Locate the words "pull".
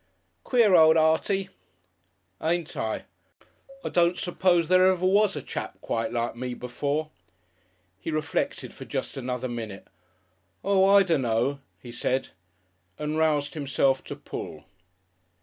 14.15-14.63